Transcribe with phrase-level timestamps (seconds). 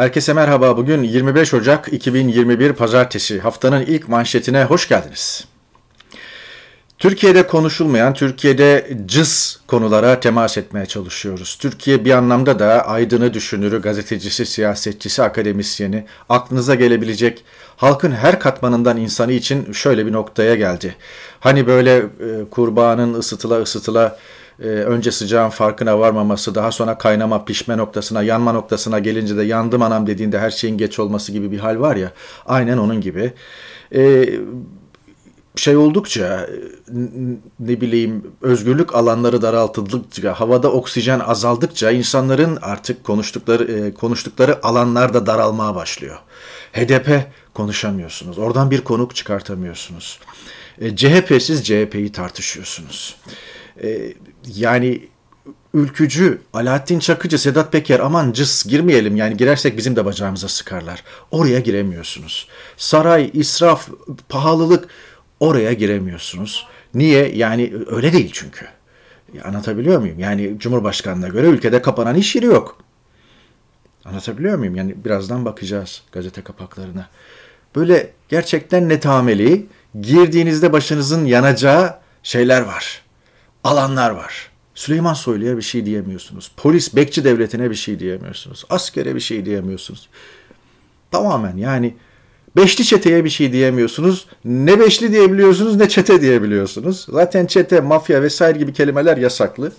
[0.00, 0.76] Herkese merhaba.
[0.76, 3.40] Bugün 25 Ocak 2021 Pazartesi.
[3.40, 5.44] Haftanın ilk manşetine hoş geldiniz.
[6.98, 11.58] Türkiye'de konuşulmayan, Türkiye'de cız konulara temas etmeye çalışıyoruz.
[11.60, 17.44] Türkiye bir anlamda da aydını düşünürü, gazetecisi, siyasetçisi, akademisyeni, aklınıza gelebilecek
[17.76, 20.96] halkın her katmanından insanı için şöyle bir noktaya geldi.
[21.40, 22.02] Hani böyle e,
[22.50, 24.18] kurbanın ısıtıla ısıtıla
[24.60, 29.82] e, önce sıcağın farkına varmaması, daha sonra kaynama, pişme noktasına, yanma noktasına gelince de yandım
[29.82, 32.12] anam dediğinde her şeyin geç olması gibi bir hal var ya,
[32.46, 33.32] aynen onun gibi.
[33.94, 34.28] E,
[35.56, 36.46] şey oldukça
[37.60, 45.26] ne bileyim özgürlük alanları daraltıldıkça, havada oksijen azaldıkça insanların artık konuştukları e, konuştukları alanlar da
[45.26, 46.18] daralmaya başlıyor.
[46.72, 48.38] HDP konuşamıyorsunuz.
[48.38, 50.18] Oradan bir konuk çıkartamıyorsunuz.
[50.80, 53.16] E, CHP'siz CHP'yi tartışıyorsunuz.
[53.82, 54.12] E,
[54.56, 55.08] yani
[55.74, 61.04] ülkücü, Alaaddin Çakıcı, Sedat Peker aman cız girmeyelim yani girersek bizim de bacağımıza sıkarlar.
[61.30, 62.48] Oraya giremiyorsunuz.
[62.76, 63.88] Saray, israf,
[64.28, 64.88] pahalılık
[65.40, 66.66] oraya giremiyorsunuz.
[66.94, 67.36] Niye?
[67.36, 68.66] Yani öyle değil çünkü.
[69.44, 70.18] Anlatabiliyor muyum?
[70.18, 72.78] Yani Cumhurbaşkanı'na göre ülkede kapanan iş yeri yok.
[74.04, 74.76] Anlatabiliyor muyum?
[74.76, 77.08] Yani birazdan bakacağız gazete kapaklarına.
[77.76, 79.66] Böyle gerçekten netameli,
[80.00, 83.02] girdiğinizde başınızın yanacağı şeyler var.
[83.64, 84.50] Alanlar var.
[84.74, 86.50] Süleyman Soylu'ya bir şey diyemiyorsunuz.
[86.56, 88.64] Polis, bekçi devletine bir şey diyemiyorsunuz.
[88.70, 90.08] Askere bir şey diyemiyorsunuz.
[91.10, 91.94] Tamamen yani
[92.56, 94.26] Beşli çeteye bir şey diyemiyorsunuz.
[94.44, 97.06] Ne beşli diyebiliyorsunuz ne çete diyebiliyorsunuz.
[97.08, 99.72] Zaten çete, mafya vesaire gibi kelimeler yasaklı.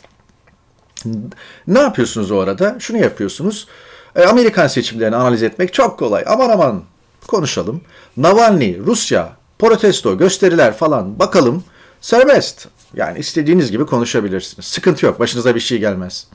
[1.67, 2.75] Ne yapıyorsunuz o arada?
[2.80, 3.67] Şunu yapıyorsunuz.
[4.15, 6.23] E, Amerikan seçimlerini analiz etmek çok kolay.
[6.27, 6.83] Aman aman
[7.27, 7.81] konuşalım.
[8.17, 11.64] Navalny, Rusya, protesto, gösteriler falan bakalım.
[12.02, 12.67] Serbest.
[12.95, 14.65] Yani istediğiniz gibi konuşabilirsiniz.
[14.65, 15.19] Sıkıntı yok.
[15.19, 16.27] Başınıza bir şey gelmez.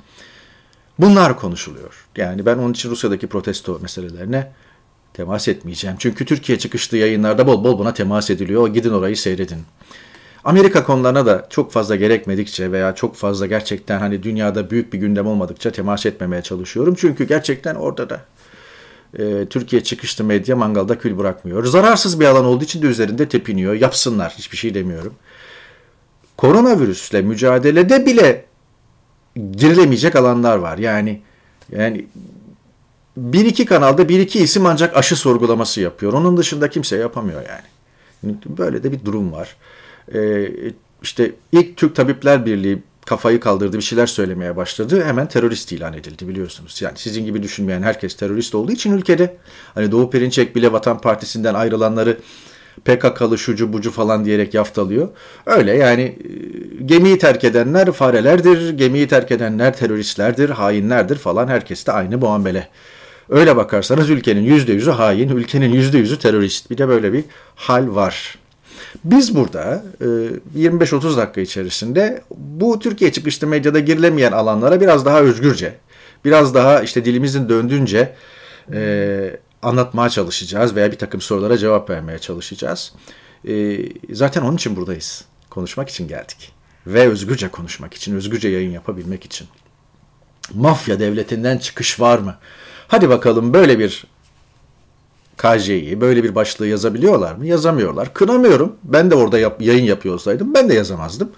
[0.98, 2.06] Bunlar konuşuluyor.
[2.16, 4.52] Yani ben onun için Rusya'daki protesto meselelerine
[5.14, 5.96] temas etmeyeceğim.
[5.98, 8.68] Çünkü Türkiye çıkışlı yayınlarda bol bol buna temas ediliyor.
[8.68, 9.58] Gidin orayı seyredin.
[10.44, 15.26] Amerika konularına da çok fazla gerekmedikçe veya çok fazla gerçekten hani dünyada büyük bir gündem
[15.26, 16.94] olmadıkça temas etmemeye çalışıyorum.
[16.98, 18.20] Çünkü gerçekten orada da
[19.18, 21.64] e, Türkiye çıkışlı medya mangalda kül bırakmıyor.
[21.64, 23.74] Zararsız bir alan olduğu için de üzerinde tepiniyor.
[23.74, 25.14] Yapsınlar hiçbir şey demiyorum.
[26.36, 28.44] Koronavirüsle mücadelede bile
[29.52, 30.78] girilemeyecek alanlar var.
[30.78, 31.22] Yani
[31.72, 32.06] yani
[33.16, 36.12] bir iki kanalda bir iki isim ancak aşı sorgulaması yapıyor.
[36.12, 38.36] Onun dışında kimse yapamıyor yani.
[38.46, 39.56] Böyle de bir durum var.
[40.14, 40.48] Ee,
[41.02, 45.04] işte ilk Türk Tabipler Birliği kafayı kaldırdı bir şeyler söylemeye başladı.
[45.04, 46.82] Hemen terörist ilan edildi biliyorsunuz.
[46.82, 49.36] Yani sizin gibi düşünmeyen herkes terörist olduğu için ülkede
[49.74, 52.18] hani Doğu Perinçek bile Vatan Partisi'nden ayrılanları
[52.84, 55.08] PKK'lı şucu bucu falan diyerek yaftalıyor.
[55.46, 61.92] Öyle yani e, gemiyi terk edenler farelerdir, gemiyi terk edenler teröristlerdir, hainlerdir falan herkes de
[61.92, 62.68] aynı muamele.
[63.30, 66.70] Öyle bakarsanız ülkenin yüzde yüzü hain, ülkenin yüzde yüzü terörist.
[66.70, 68.38] Bir de böyle bir hal var.
[69.04, 69.82] Biz burada
[70.56, 75.74] 25-30 e, dakika içerisinde bu Türkiye çıkışlı medyada girilemeyen alanlara biraz daha özgürce,
[76.24, 78.12] biraz daha işte dilimizin döndüğünce
[78.72, 82.92] e, anlatmaya çalışacağız veya bir takım sorulara cevap vermeye çalışacağız.
[83.48, 83.78] E,
[84.10, 85.24] zaten onun için buradayız.
[85.50, 86.52] Konuşmak için geldik.
[86.86, 89.48] Ve özgürce konuşmak için, özgürce yayın yapabilmek için.
[90.54, 92.36] Mafya devletinden çıkış var mı?
[92.88, 94.06] Hadi bakalım böyle bir
[95.36, 97.46] KJ'yi, böyle bir başlığı yazabiliyorlar mı?
[97.46, 98.14] Yazamıyorlar.
[98.14, 98.76] Kınamıyorum.
[98.84, 101.32] Ben de orada yap, yayın yapıyor olsaydım ben de yazamazdım.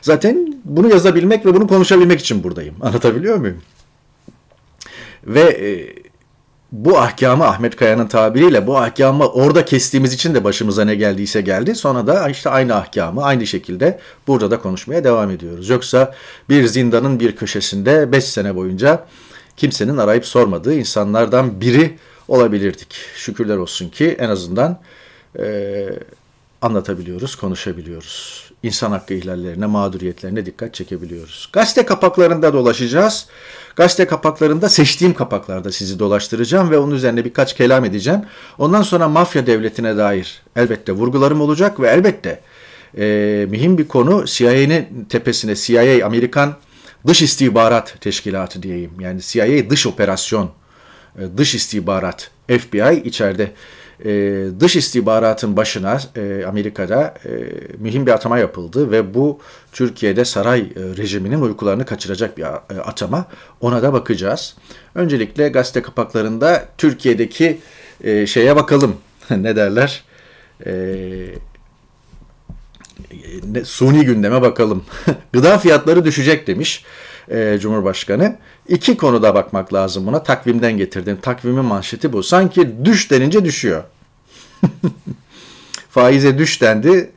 [0.00, 2.74] Zaten bunu yazabilmek ve bunu konuşabilmek için buradayım.
[2.80, 3.62] Anlatabiliyor muyum?
[5.26, 5.94] Ve e,
[6.74, 11.74] bu ahkamı Ahmet Kaya'nın tabiriyle bu ahkamı orada kestiğimiz için de başımıza ne geldiyse geldi.
[11.74, 15.68] Sonra da işte aynı ahkamı aynı şekilde burada da konuşmaya devam ediyoruz.
[15.68, 16.14] Yoksa
[16.48, 19.06] bir zindanın bir köşesinde 5 sene boyunca
[19.56, 21.98] kimsenin arayıp sormadığı insanlardan biri
[22.28, 22.94] olabilirdik.
[23.16, 24.80] Şükürler olsun ki en azından
[25.38, 25.86] e,
[26.62, 28.50] anlatabiliyoruz, konuşabiliyoruz.
[28.64, 31.48] İnsan hakkı ihlallerine, mağduriyetlerine dikkat çekebiliyoruz.
[31.52, 33.26] Gazete kapaklarında dolaşacağız.
[33.76, 38.20] Gazete kapaklarında seçtiğim kapaklarda sizi dolaştıracağım ve onun üzerine birkaç kelam edeceğim.
[38.58, 42.40] Ondan sonra mafya devletine dair elbette vurgularım olacak ve elbette
[42.98, 46.56] e, mühim bir konu CIA'nin tepesine, CIA Amerikan
[47.06, 48.92] dış istihbarat teşkilatı diyeyim.
[49.00, 50.50] Yani CIA dış operasyon,
[51.18, 53.52] e, dış istihbarat, FBI içeride
[54.04, 54.10] e,
[54.60, 57.14] dış istihbaratın başına e, Amerika'da
[57.78, 59.40] mühim bir atama yapıldı ve bu
[59.72, 62.44] Türkiye'de saray rejiminin uykularını kaçıracak bir
[62.88, 63.26] atama.
[63.60, 64.56] Ona da bakacağız.
[64.94, 67.58] Öncelikle gazete kapaklarında Türkiye'deki
[68.26, 68.96] şeye bakalım.
[69.30, 70.04] ne derler?
[73.64, 74.84] suni gündeme bakalım.
[75.32, 76.84] Gıda fiyatları düşecek demiş.
[77.28, 78.36] E, Cumhurbaşkanı.
[78.68, 80.22] İki konuda bakmak lazım buna.
[80.22, 81.18] Takvimden getirdim.
[81.22, 82.22] Takvimin manşeti bu.
[82.22, 83.82] Sanki düş denince düşüyor.
[85.90, 87.10] Faize düş dendi.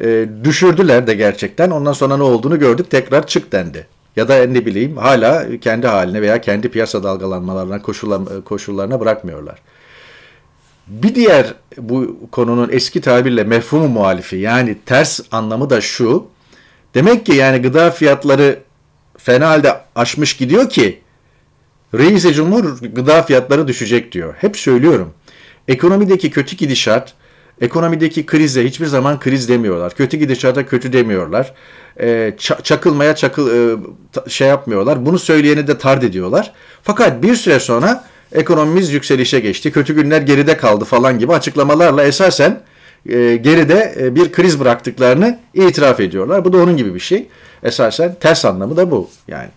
[0.00, 1.70] E, düşürdüler de gerçekten.
[1.70, 2.90] Ondan sonra ne olduğunu gördük.
[2.90, 3.86] Tekrar çık dendi.
[4.16, 7.82] Ya da ne bileyim hala kendi haline veya kendi piyasa dalgalanmalarına
[8.44, 9.58] koşullarına bırakmıyorlar.
[10.86, 16.26] Bir diğer bu konunun eski tabirle mefhumu muhalifi yani ters anlamı da şu.
[16.94, 18.58] Demek ki yani gıda fiyatları
[19.28, 21.00] fena halde aşmış gidiyor ki
[21.94, 24.34] reis Cumhur gıda fiyatları düşecek diyor.
[24.38, 25.12] Hep söylüyorum.
[25.68, 27.14] Ekonomideki kötü gidişat,
[27.60, 29.94] ekonomideki krize hiçbir zaman kriz demiyorlar.
[29.94, 31.54] Kötü gidişata kötü demiyorlar.
[32.00, 33.76] E, çakılmaya çakıl e,
[34.28, 35.06] şey yapmıyorlar.
[35.06, 36.52] Bunu söyleyeni de tard ediyorlar.
[36.82, 42.60] Fakat bir süre sonra ekonomimiz yükselişe geçti, kötü günler geride kaldı falan gibi açıklamalarla esasen
[43.06, 46.44] e, geride e, bir kriz bıraktıklarını itiraf ediyorlar.
[46.44, 47.28] Bu da onun gibi bir şey.
[47.62, 49.10] Esasen ters anlamı da bu.
[49.28, 49.48] Yani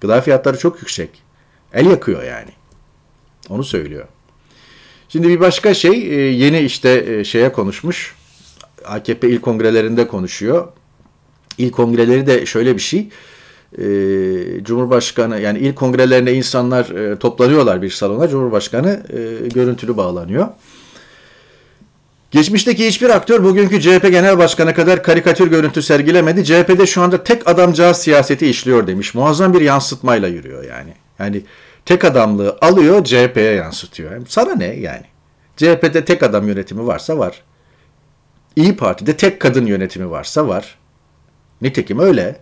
[0.00, 1.10] gıda fiyatları çok yüksek.
[1.72, 2.50] El yakıyor yani.
[3.48, 4.06] Onu söylüyor.
[5.08, 8.14] Şimdi bir başka şey e, yeni işte şeye konuşmuş.
[8.84, 10.68] AKP il kongrelerinde konuşuyor.
[11.58, 13.08] İl kongreleri de şöyle bir şey
[13.78, 13.84] e,
[14.64, 18.28] Cumhurbaşkanı yani il kongrelerine insanlar e, toplanıyorlar bir salona.
[18.28, 20.48] Cumhurbaşkanı e, görüntülü bağlanıyor.
[22.30, 26.44] Geçmişteki hiçbir aktör bugünkü CHP Genel Başkanı kadar karikatür görüntü sergilemedi.
[26.44, 29.14] CHP'de şu anda tek adamcağız siyaseti işliyor demiş.
[29.14, 30.94] Muazzam bir yansıtmayla yürüyor yani.
[31.18, 31.42] Yani
[31.84, 34.26] tek adamlığı alıyor CHP'ye yansıtıyor.
[34.28, 35.04] Sana ne yani?
[35.56, 37.42] CHP'de tek adam yönetimi varsa var.
[38.56, 40.78] İyi Parti'de tek kadın yönetimi varsa var.
[41.62, 42.36] Nitekim öyle.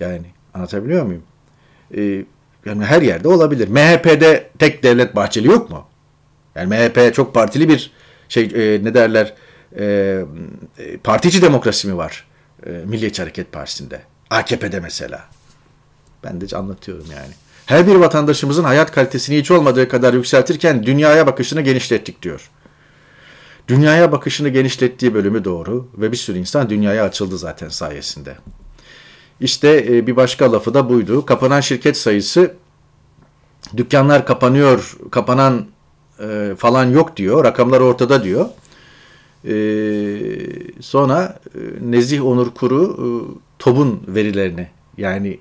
[0.00, 1.22] Yani anlatabiliyor muyum?
[1.96, 2.24] Ee,
[2.66, 3.68] yani her yerde olabilir.
[3.68, 5.86] MHP'de tek devlet Bahçeli yok mu?
[6.54, 7.92] Yani MHP çok partili bir
[8.28, 9.34] şey e, ne derler
[9.78, 10.24] e,
[11.04, 12.26] partici demokrasi mi var
[12.66, 14.00] e, Milliyetçi Hareket Partisi'nde?
[14.30, 15.24] AKP'de mesela.
[16.24, 17.32] Ben de anlatıyorum yani.
[17.66, 22.50] Her bir vatandaşımızın hayat kalitesini hiç olmadığı kadar yükseltirken dünyaya bakışını genişlettik diyor.
[23.68, 28.36] Dünyaya bakışını genişlettiği bölümü doğru ve bir sürü insan dünyaya açıldı zaten sayesinde.
[29.40, 31.26] İşte e, bir başka lafı da buydu.
[31.26, 32.54] Kapanan şirket sayısı
[33.76, 35.66] dükkanlar kapanıyor, kapanan
[36.20, 37.44] e, falan yok diyor.
[37.44, 38.46] Rakamlar ortada diyor.
[39.44, 39.56] E,
[40.80, 41.38] sonra
[41.80, 44.68] Nezih Onur Kuru TOB'un verilerini
[44.98, 45.38] yani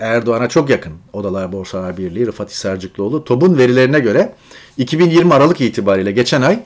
[0.00, 4.34] Erdoğan'a çok yakın Odalar Borsalar Birliği Rıfat Hisarcıklıoğlu TOB'un verilerine göre
[4.78, 6.62] 2020 Aralık itibariyle geçen ay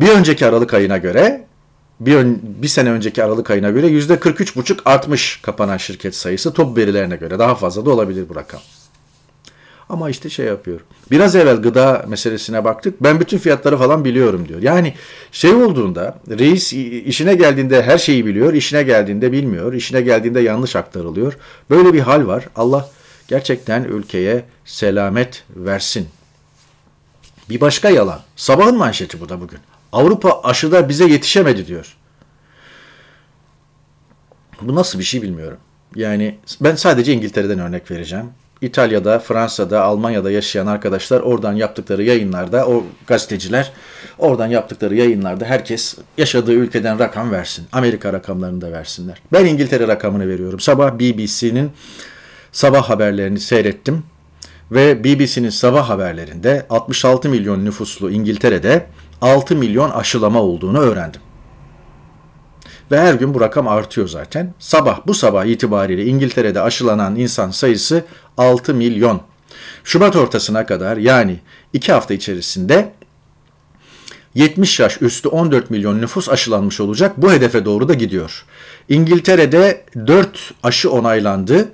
[0.00, 1.46] bir önceki Aralık ayına göre
[2.00, 6.76] bir, ön, bir sene önceki Aralık ayına göre yüzde 43,5 artmış kapanan şirket sayısı top
[6.76, 7.38] verilerine göre.
[7.38, 8.60] Daha fazla da olabilir bu rakam.
[9.92, 10.80] Ama işte şey yapıyor.
[11.10, 13.02] Biraz evvel gıda meselesine baktık.
[13.02, 14.62] Ben bütün fiyatları falan biliyorum diyor.
[14.62, 14.94] Yani
[15.32, 18.52] şey olduğunda reis işine geldiğinde her şeyi biliyor.
[18.52, 19.72] işine geldiğinde bilmiyor.
[19.72, 21.38] işine geldiğinde yanlış aktarılıyor.
[21.70, 22.44] Böyle bir hal var.
[22.56, 22.90] Allah
[23.28, 26.08] gerçekten ülkeye selamet versin.
[27.50, 28.20] Bir başka yalan.
[28.36, 29.58] Sabahın manşeti bu da bugün.
[29.92, 31.96] Avrupa aşıda bize yetişemedi diyor.
[34.60, 35.58] Bu nasıl bir şey bilmiyorum.
[35.94, 38.30] Yani ben sadece İngiltere'den örnek vereceğim.
[38.62, 43.72] İtalya'da, Fransa'da, Almanya'da yaşayan arkadaşlar oradan yaptıkları yayınlarda, o gazeteciler
[44.18, 47.66] oradan yaptıkları yayınlarda herkes yaşadığı ülkeden rakam versin.
[47.72, 49.22] Amerika rakamlarını da versinler.
[49.32, 50.60] Ben İngiltere rakamını veriyorum.
[50.60, 51.70] Sabah BBC'nin
[52.52, 54.02] sabah haberlerini seyrettim
[54.70, 58.86] ve BBC'nin sabah haberlerinde 66 milyon nüfuslu İngiltere'de
[59.20, 61.20] 6 milyon aşılama olduğunu öğrendim.
[62.92, 64.54] Ve her gün bu rakam artıyor zaten.
[64.58, 68.04] Sabah bu sabah itibariyle İngiltere'de aşılanan insan sayısı
[68.38, 69.20] 6 milyon.
[69.84, 71.40] Şubat ortasına kadar yani
[71.72, 72.92] 2 hafta içerisinde
[74.34, 77.12] 70 yaş üstü 14 milyon nüfus aşılanmış olacak.
[77.16, 78.44] Bu hedefe doğru da gidiyor.
[78.88, 81.72] İngiltere'de 4 aşı onaylandı.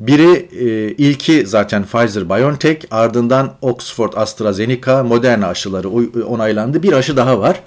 [0.00, 5.88] Biri e, ilki zaten Pfizer-BioNTech ardından Oxford AstraZeneca Moderna aşıları
[6.26, 6.82] onaylandı.
[6.82, 7.60] Bir aşı daha var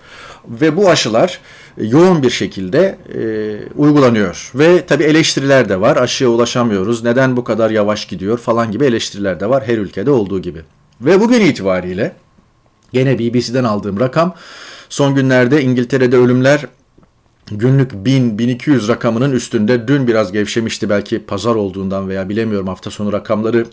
[0.48, 1.40] ve bu aşılar
[1.78, 3.22] yoğun bir şekilde e,
[3.76, 4.52] uygulanıyor.
[4.56, 5.98] Ve tabi eleştiriler de var.
[5.98, 7.04] Aşıya ulaşamıyoruz.
[7.04, 10.62] Neden bu kadar yavaş gidiyor falan gibi eleştiriler de var her ülkede olduğu gibi.
[11.02, 12.16] Ve bugün itibariyle
[12.94, 14.36] gene BBC'den aldığım rakam
[14.90, 16.66] son günlerde İngiltere'de ölümler
[17.52, 23.66] günlük 1000-1200 rakamının üstünde dün biraz gevşemişti belki pazar olduğundan veya bilemiyorum hafta sonu rakamları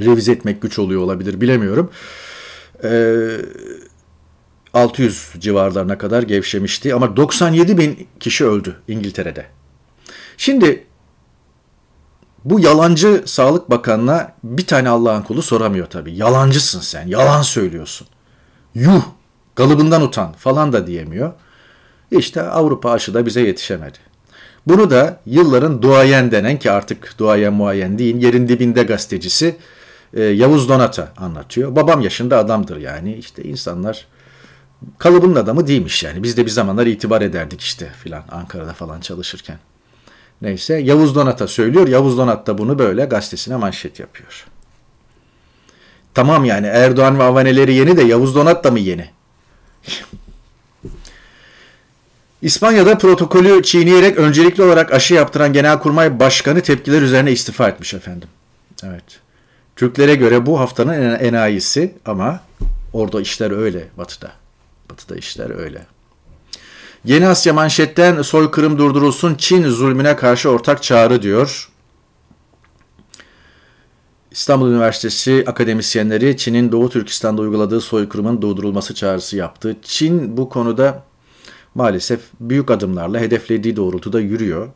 [0.00, 1.90] revize etmek güç oluyor olabilir bilemiyorum.
[2.84, 3.36] Ee,
[4.74, 9.46] 600 civarlarına kadar gevşemişti ama 97 bin kişi öldü İngiltere'de.
[10.36, 10.86] Şimdi
[12.44, 16.16] bu yalancı Sağlık Bakanı'na bir tane Allah'ın kulu soramıyor tabii.
[16.16, 18.06] Yalancısın sen, yalan söylüyorsun.
[18.74, 19.02] Yuh,
[19.54, 21.32] kalıbından utan falan da diyemiyor.
[22.10, 23.98] İşte Avrupa aşı da bize yetişemedi.
[24.66, 29.56] Bunu da yılların duayen denen ki artık duayen muayen değil yerin dibinde gazetecisi
[30.14, 31.76] e, Yavuz Donat'a anlatıyor.
[31.76, 34.06] Babam yaşında adamdır yani işte insanlar
[34.98, 36.22] kalıbının adamı değilmiş yani.
[36.22, 39.58] Biz de bir zamanlar itibar ederdik işte filan Ankara'da falan çalışırken.
[40.42, 41.88] Neyse Yavuz Donat'a söylüyor.
[41.88, 44.46] Yavuz Donat da bunu böyle gazetesine manşet yapıyor.
[46.14, 49.10] Tamam yani Erdoğan ve avaneleri yeni de Yavuz Donat da mı yeni?
[52.42, 58.28] İspanya'da protokolü çiğneyerek öncelikli olarak aşı yaptıran Genelkurmay Başkanı tepkiler üzerine istifa etmiş efendim.
[58.84, 59.04] Evet.
[59.76, 62.40] Türklere göre bu haftanın enayisi ama
[62.92, 64.32] orada işler öyle batıda.
[64.90, 65.86] Batıda işler öyle.
[67.04, 71.70] Yeni Asya manşetten soykırım durdurulsun Çin zulmüne karşı ortak çağrı diyor.
[74.30, 79.76] İstanbul Üniversitesi akademisyenleri Çin'in Doğu Türkistan'da uyguladığı soykırımın durdurulması çağrısı yaptı.
[79.82, 81.02] Çin bu konuda
[81.76, 84.68] maalesef büyük adımlarla hedeflediği doğrultuda yürüyor.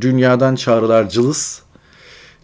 [0.00, 1.62] Dünyadan çağrılar cılız.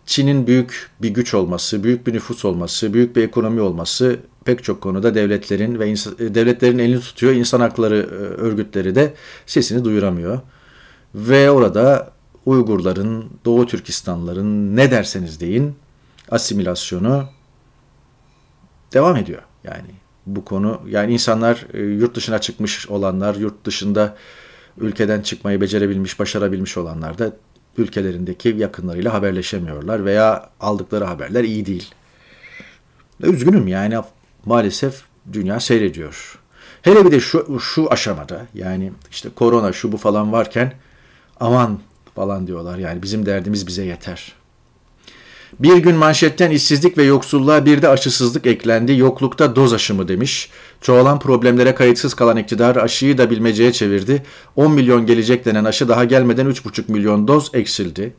[0.06, 4.80] Çin'in büyük bir güç olması, büyük bir nüfus olması, büyük bir ekonomi olması pek çok
[4.80, 5.94] konuda devletlerin ve
[6.34, 7.32] devletlerin elini tutuyor.
[7.32, 9.14] İnsan hakları e, örgütleri de
[9.46, 10.40] sesini duyuramıyor.
[11.14, 12.12] Ve orada
[12.46, 15.74] Uygurların, Doğu Türkistanların ne derseniz deyin
[16.30, 17.28] asimilasyonu
[18.92, 19.42] devam ediyor.
[19.64, 19.90] Yani
[20.36, 24.16] bu konu yani insanlar e, yurt dışına çıkmış olanlar, yurt dışında
[24.78, 27.32] ülkeden çıkmayı becerebilmiş, başarabilmiş olanlar da
[27.76, 31.94] ülkelerindeki yakınlarıyla haberleşemiyorlar veya aldıkları haberler iyi değil.
[33.22, 33.98] Üzgünüm yani
[34.44, 36.38] maalesef dünya seyrediyor.
[36.82, 40.72] Hele bir de şu, şu aşamada yani işte korona şu bu falan varken
[41.40, 41.80] aman
[42.14, 44.32] falan diyorlar yani bizim derdimiz bize yeter.
[45.60, 48.96] Bir gün manşetten işsizlik ve yoksulluğa bir de aşısızlık eklendi.
[48.96, 50.50] Yoklukta doz aşımı demiş.
[50.80, 54.22] Çoğalan problemlere kayıtsız kalan iktidar aşıyı da bilmeceye çevirdi.
[54.56, 58.14] 10 milyon gelecek denen aşı daha gelmeden 3,5 milyon doz eksildi.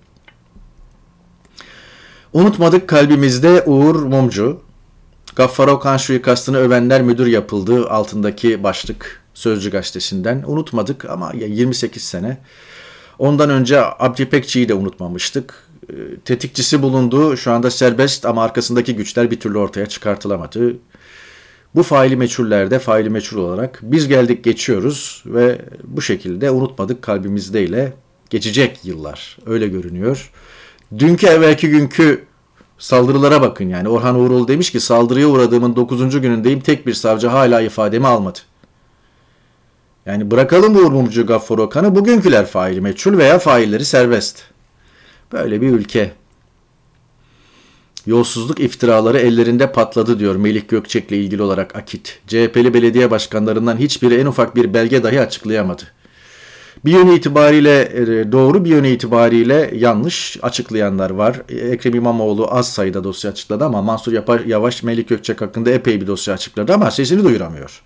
[2.34, 4.62] Unutmadık kalbimizde Uğur Mumcu.
[5.36, 10.44] Gaffar Okan suikastını övenler müdür yapıldı altındaki başlık Sözcü gazetesinden.
[10.48, 12.38] Unutmadık ama 28 sene.
[13.20, 15.69] Ondan önce Abdi Pekçi'yi de unutmamıştık.
[15.90, 17.38] Ee, tetikçisi bulundu.
[17.38, 20.76] Şu anda serbest ama arkasındaki güçler bir türlü ortaya çıkartılamadı.
[21.76, 27.94] Bu faili meçhullerde faili meçhul olarak biz geldik geçiyoruz ve bu şekilde unutmadık kalbimizde ile
[28.30, 29.38] geçecek yıllar.
[29.46, 30.32] Öyle görünüyor.
[30.98, 32.24] Dünkü evvelki günkü
[32.78, 33.90] saldırılara bakın yani.
[33.90, 36.22] Orhan Uğurlu demiş ki saldırıya uğradığımın 9.
[36.22, 38.40] günündeyim tek bir savcı hala ifademi almadı.
[40.06, 44.44] Yani bırakalım Uğur Mumcu Gaffar Okan'ı bugünküler faili meçhul veya failleri serbest.
[45.32, 46.12] Böyle bir ülke.
[48.06, 52.20] Yolsuzluk iftiraları ellerinde patladı diyor Melih Gökçek'le ilgili olarak Akit.
[52.28, 55.84] CHP'li belediye başkanlarından hiçbiri en ufak bir belge dahi açıklayamadı.
[56.86, 61.42] Bir yönü itibariyle e, doğru bir yönü itibariyle yanlış açıklayanlar var.
[61.50, 64.14] Ekrem İmamoğlu az sayıda dosya açıkladı ama Mansur
[64.46, 67.82] Yavaş Melih Gökçek hakkında epey bir dosya açıkladı ama sesini duyuramıyor.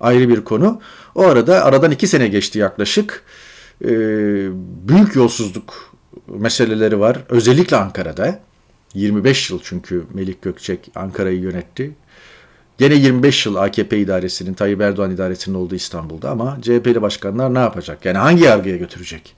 [0.00, 0.80] Ayrı bir konu.
[1.14, 3.22] O arada aradan iki sene geçti yaklaşık.
[3.84, 3.88] Ee,
[4.88, 5.93] büyük yolsuzluk
[6.28, 7.18] meseleleri var.
[7.28, 8.40] Özellikle Ankara'da.
[8.94, 11.92] 25 yıl çünkü Melik Gökçek Ankara'yı yönetti.
[12.78, 18.04] Gene 25 yıl AKP idaresinin, Tayyip Erdoğan idaresinin olduğu İstanbul'da ama CHP'li başkanlar ne yapacak?
[18.04, 19.36] Yani hangi yargıya götürecek?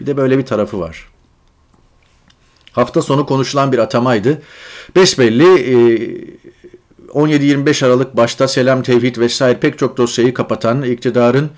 [0.00, 1.08] Bir de böyle bir tarafı var.
[2.72, 4.42] Hafta sonu konuşulan bir atamaydı.
[4.96, 5.44] Besbelli
[7.08, 11.50] 17-25 Aralık başta Selam Tevhid vesaire pek çok dosyayı kapatan iktidarın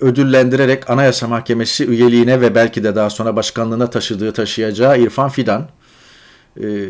[0.00, 5.68] ödüllendirerek Anayasa Mahkemesi üyeliğine ve belki de daha sonra başkanlığına taşıdığı taşıyacağı İrfan Fidan,
[6.62, 6.88] e,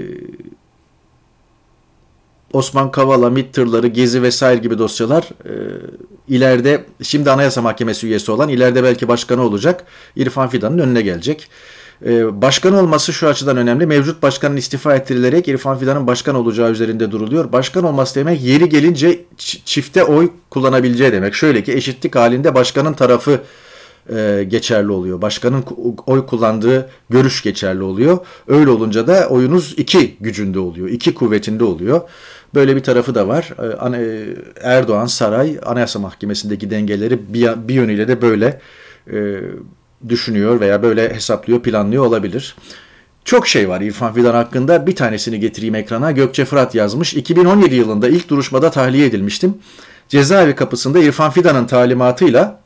[2.52, 5.52] Osman Kavala, MİT tırları, Gezi vesaire gibi dosyalar e,
[6.28, 9.84] ileride şimdi Anayasa Mahkemesi üyesi olan ileride belki başkanı olacak
[10.16, 11.48] İrfan Fidan'ın önüne gelecek.
[12.04, 13.86] Ee, başkan olması şu açıdan önemli.
[13.86, 17.52] Mevcut başkanın istifa ettirilerek İrfan Fidan'ın başkan olacağı üzerinde duruluyor.
[17.52, 19.24] Başkan olması demek yeri gelince
[19.64, 21.34] çifte oy kullanabileceği demek.
[21.34, 23.40] Şöyle ki eşitlik halinde başkanın tarafı
[24.14, 25.22] e, geçerli oluyor.
[25.22, 25.64] Başkanın
[26.06, 28.18] oy kullandığı görüş geçerli oluyor.
[28.48, 30.88] Öyle olunca da oyunuz iki gücünde oluyor.
[30.88, 32.00] iki kuvvetinde oluyor.
[32.54, 33.54] Böyle bir tarafı da var.
[33.92, 34.26] E, e,
[34.62, 38.60] Erdoğan, Saray, Anayasa Mahkemesi'ndeki dengeleri bir, yönüyle de böyle
[40.08, 42.56] düşünüyor veya böyle hesaplıyor, planlıyor olabilir.
[43.24, 44.86] Çok şey var İrfan Fidan hakkında.
[44.86, 46.12] Bir tanesini getireyim ekrana.
[46.12, 47.14] Gökçe Fırat yazmış.
[47.14, 49.54] 2017 yılında ilk duruşmada tahliye edilmiştim.
[50.08, 52.60] Cezaevi kapısında İrfan Fidan'ın talimatıyla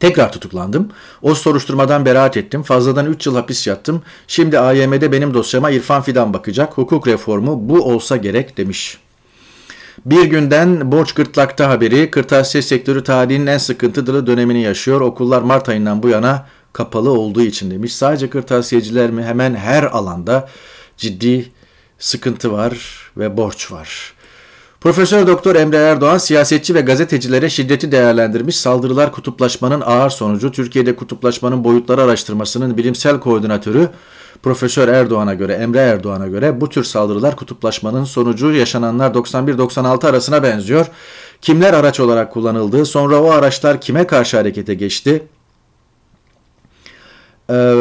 [0.00, 0.88] tekrar tutuklandım.
[1.22, 2.62] O soruşturmadan beraat ettim.
[2.62, 4.02] Fazladan 3 yıl hapis yattım.
[4.26, 6.78] Şimdi AYM'de benim dosyama İrfan Fidan bakacak.
[6.78, 8.98] Hukuk reformu bu olsa gerek demiş.
[10.06, 15.00] Bir günden borç gırtlakta haberi, kırtasiye sektörü tarihinin en sıkıntılı dönemini yaşıyor.
[15.00, 17.94] Okullar Mart ayından bu yana kapalı olduğu için demiş.
[17.94, 19.24] Sadece kırtasiyeciler mi?
[19.24, 20.48] Hemen her alanda
[20.96, 21.52] ciddi
[21.98, 22.76] sıkıntı var
[23.16, 24.14] ve borç var.
[24.82, 28.56] Profesör Doktor Emre Erdoğan siyasetçi ve gazetecilere şiddeti değerlendirmiş.
[28.56, 30.52] Saldırılar kutuplaşmanın ağır sonucu.
[30.52, 33.88] Türkiye'de kutuplaşmanın boyutları araştırmasının bilimsel koordinatörü
[34.42, 40.86] Profesör Erdoğan'a göre, Emre Erdoğan'a göre bu tür saldırılar kutuplaşmanın sonucu yaşananlar 91-96 arasına benziyor.
[41.40, 45.22] Kimler araç olarak kullanıldı, sonra o araçlar kime karşı harekete geçti?
[47.50, 47.74] Ee,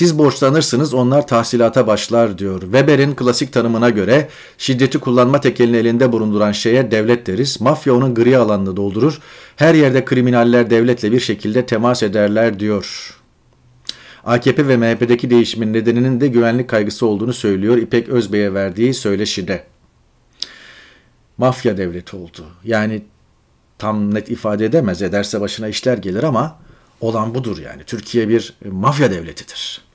[0.00, 2.60] siz borçlanırsınız onlar tahsilata başlar diyor.
[2.60, 4.28] Weber'in klasik tanımına göre
[4.58, 7.60] şiddeti kullanma tekelini elinde bulunduran şeye devlet deriz.
[7.60, 9.20] Mafya onun gri alanını doldurur.
[9.56, 13.16] Her yerde kriminaller devletle bir şekilde temas ederler diyor.
[14.24, 19.64] AKP ve MHP'deki değişimin nedeninin de güvenlik kaygısı olduğunu söylüyor İpek Özbey'e verdiği söyleşide.
[21.38, 22.46] Mafya devleti oldu.
[22.64, 23.02] Yani
[23.78, 25.02] tam net ifade edemez.
[25.02, 26.58] Ederse başına işler gelir ama
[27.00, 27.84] olan budur yani.
[27.84, 29.89] Türkiye bir mafya devletidir.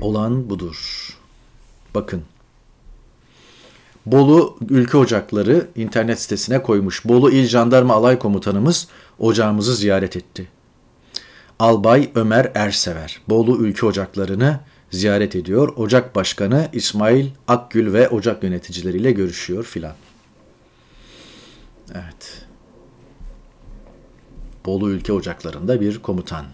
[0.00, 1.08] Olan budur.
[1.94, 2.22] Bakın.
[4.06, 7.04] Bolu Ülke Ocakları internet sitesine koymuş.
[7.04, 8.88] Bolu İl Jandarma Alay Komutanımız
[9.18, 10.48] ocağımızı ziyaret etti.
[11.58, 15.72] Albay Ömer Ersever Bolu Ülke Ocakları'nı ziyaret ediyor.
[15.76, 19.94] Ocak Başkanı İsmail Akgül ve ocak yöneticileriyle görüşüyor filan.
[21.94, 22.46] Evet.
[24.66, 26.46] Bolu Ülke Ocakları'nda bir komutan.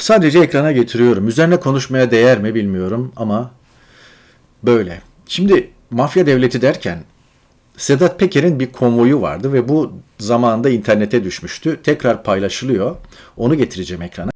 [0.00, 1.28] Sadece ekrana getiriyorum.
[1.28, 3.50] Üzerine konuşmaya değer mi bilmiyorum ama
[4.62, 5.00] böyle.
[5.26, 6.98] Şimdi mafya devleti derken
[7.76, 11.80] Sedat Peker'in bir konvoyu vardı ve bu zamanında internete düşmüştü.
[11.82, 12.96] Tekrar paylaşılıyor.
[13.36, 14.30] Onu getireceğim ekrana.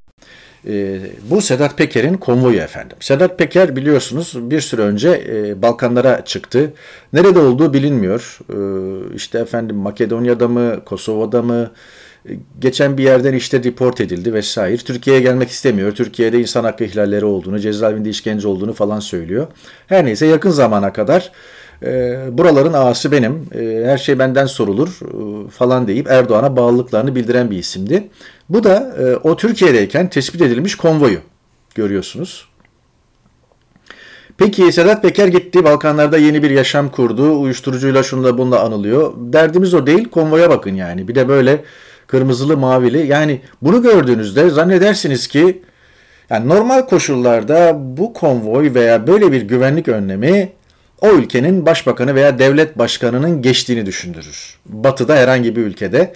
[0.69, 1.01] E,
[1.31, 2.97] bu Sedat Peker'in konvoyu efendim.
[3.01, 6.73] Sedat Peker biliyorsunuz bir süre önce e, Balkanlara çıktı.
[7.13, 8.39] Nerede olduğu bilinmiyor.
[8.51, 8.57] E,
[9.15, 11.71] işte efendim Makedonya'da mı, Kosova'da mı,
[12.59, 14.77] geçen bir yerden işte report edildi vesaire.
[14.77, 15.95] Türkiye'ye gelmek istemiyor.
[15.95, 19.47] Türkiye'de insan hakkı ihlalleri olduğunu, cezaevinde işkence olduğunu falan söylüyor.
[19.87, 21.33] Her neyse yakın zamana kadar
[21.83, 27.51] e, buraların ağası benim, e, her şey benden sorulur e, falan deyip Erdoğan'a bağlılıklarını bildiren
[27.51, 28.09] bir isimdi.
[28.49, 31.19] Bu da e, o Türkiye'deyken tespit edilmiş konvoyu
[31.75, 32.49] görüyorsunuz.
[34.39, 37.41] Peki Sedat Peker gitti Balkanlarda yeni bir yaşam kurdu.
[37.41, 39.13] Uyuşturucuyla şunla bununla anılıyor.
[39.17, 41.09] Derdimiz o değil konvoya bakın yani.
[41.09, 41.65] Bir de böyle
[42.07, 43.07] kırmızılı mavili.
[43.07, 45.63] Yani bunu gördüğünüzde zannedersiniz ki
[46.31, 50.53] yani normal koşullarda bu konvoy veya böyle bir güvenlik önlemi
[51.01, 54.59] o ülkenin başbakanı veya devlet başkanının geçtiğini düşündürür.
[54.67, 56.13] Batı'da herhangi bir ülkede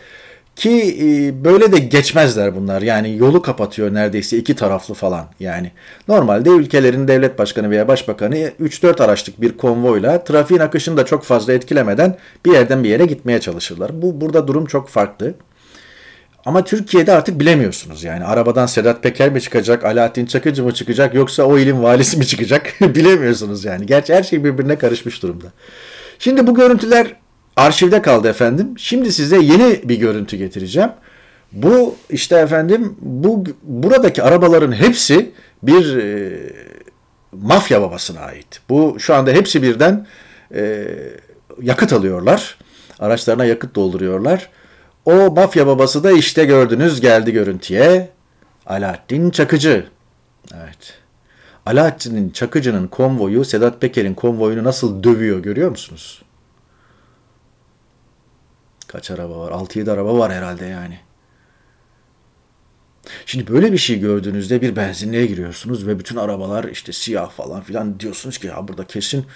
[0.58, 2.82] ki e, böyle de geçmezler bunlar.
[2.82, 5.26] Yani yolu kapatıyor neredeyse iki taraflı falan.
[5.40, 5.70] Yani
[6.08, 11.52] normalde ülkelerin devlet başkanı veya başbakanı 3-4 araçlık bir konvoyla trafiğin akışını da çok fazla
[11.52, 14.02] etkilemeden bir yerden bir yere gitmeye çalışırlar.
[14.02, 15.34] Bu burada durum çok farklı.
[16.48, 18.24] Ama Türkiye'de artık bilemiyorsunuz yani.
[18.24, 22.74] Arabadan Sedat Peker mi çıkacak, Alaaddin Çakıcı mı çıkacak yoksa o ilin valisi mi çıkacak
[22.80, 23.86] bilemiyorsunuz yani.
[23.86, 25.46] Gerçi her şey birbirine karışmış durumda.
[26.18, 27.16] Şimdi bu görüntüler
[27.56, 28.74] arşivde kaldı efendim.
[28.78, 30.90] Şimdi size yeni bir görüntü getireceğim.
[31.52, 35.30] Bu işte efendim bu buradaki arabaların hepsi
[35.62, 36.32] bir e,
[37.32, 38.60] mafya babasına ait.
[38.68, 40.06] Bu şu anda hepsi birden
[40.54, 40.84] e,
[41.62, 42.58] yakıt alıyorlar.
[42.98, 44.48] Araçlarına yakıt dolduruyorlar.
[45.08, 48.10] O mafya babası da işte gördünüz geldi görüntüye.
[48.66, 49.86] Alaaddin Çakıcı.
[50.54, 50.98] Evet.
[51.66, 56.22] Alaaddin Çakıcı'nın konvoyu Sedat Peker'in konvoyunu nasıl dövüyor görüyor musunuz?
[58.88, 59.52] Kaç araba var?
[59.52, 61.00] 6-7 araba var herhalde yani.
[63.26, 68.00] Şimdi böyle bir şey gördüğünüzde bir benzinliğe giriyorsunuz ve bütün arabalar işte siyah falan filan
[68.00, 69.26] diyorsunuz ki ya burada kesin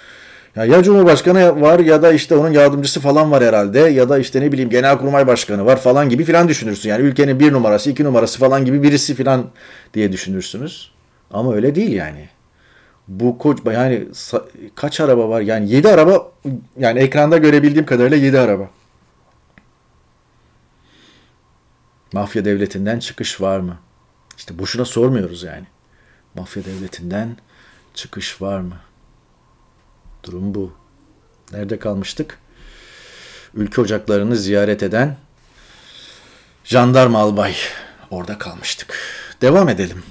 [0.55, 4.41] ya, ya Cumhurbaşkanı var ya da işte onun yardımcısı falan var herhalde ya da işte
[4.41, 6.89] ne bileyim Genelkurmay Başkanı var falan gibi filan düşünürsün.
[6.89, 9.49] Yani ülkenin bir numarası iki numarası falan gibi birisi filan
[9.93, 10.91] diye düşünürsünüz.
[11.31, 12.29] Ama öyle değil yani.
[13.07, 14.07] Bu koç yani
[14.75, 15.41] kaç araba var?
[15.41, 16.31] Yani 7 araba
[16.77, 18.69] yani ekranda görebildiğim kadarıyla 7 araba.
[22.13, 23.77] Mafya devletinden çıkış var mı?
[24.37, 25.65] İşte boşuna sormuyoruz yani.
[26.35, 27.37] Mafya devletinden
[27.93, 28.75] çıkış var mı?
[30.23, 30.71] Durum bu.
[31.51, 32.37] Nerede kalmıştık?
[33.53, 35.17] Ülke ocaklarını ziyaret eden
[36.63, 37.55] jandarma albay.
[38.11, 38.97] Orada kalmıştık.
[39.41, 40.03] Devam edelim.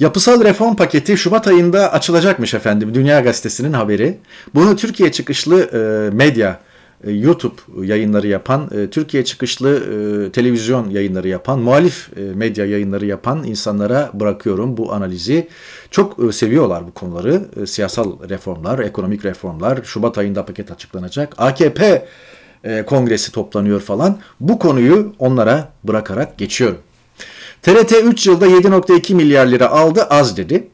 [0.00, 2.94] Yapısal reform paketi Şubat ayında açılacakmış efendim.
[2.94, 4.18] Dünya Gazetesi'nin haberi.
[4.54, 6.73] Bunu Türkiye çıkışlı e, medya e,
[7.10, 14.10] YouTube yayınları yapan, e, Türkiye çıkışlı e, televizyon yayınları yapan, muhalif medya yayınları yapan insanlara
[14.14, 15.48] bırakıyorum bu analizi.
[15.90, 17.66] Çok seviyorlar bu konuları.
[17.66, 19.80] Siyasal reformlar, ekonomik reformlar.
[19.84, 21.34] Şubat ayında paket açıklanacak.
[21.38, 22.06] AKP
[22.86, 24.18] kongresi toplanıyor falan.
[24.40, 26.78] Bu konuyu onlara bırakarak geçiyorum.
[27.62, 30.68] TRT 3 yılda 7.2 milyar lira aldı az dedi.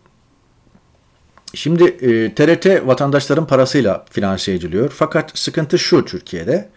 [1.54, 4.92] Şimdi e, TRT vatandaşların parasıyla finanse ediliyor.
[4.94, 6.68] Fakat sıkıntı şu Türkiye'de.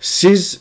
[0.00, 0.60] Siz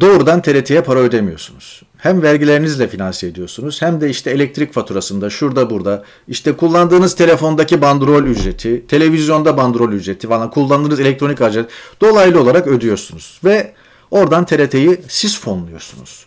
[0.00, 1.82] doğrudan TRT'ye para ödemiyorsunuz.
[1.98, 8.24] Hem vergilerinizle finanse ediyorsunuz hem de işte elektrik faturasında şurada burada işte kullandığınız telefondaki bandrol
[8.24, 13.40] ücreti, televizyonda bandrol ücreti falan kullandığınız elektronik harcet dolaylı olarak ödüyorsunuz.
[13.44, 13.72] Ve
[14.10, 16.26] oradan TRT'yi siz fonluyorsunuz.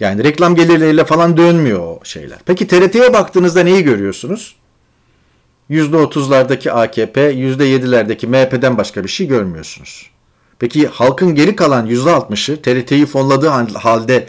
[0.00, 2.38] Yani reklam gelirleriyle falan dönmüyor o şeyler.
[2.46, 4.56] Peki TRT'ye baktığınızda neyi görüyorsunuz?
[5.70, 10.10] %30'lardaki AKP, %7'lerdeki MHP'den başka bir şey görmüyorsunuz.
[10.58, 14.26] Peki halkın geri kalan %60'ı TRT'yi fonladığı halde